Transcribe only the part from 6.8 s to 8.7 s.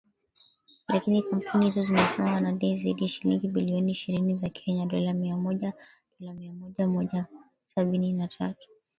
Moja sabini na tatu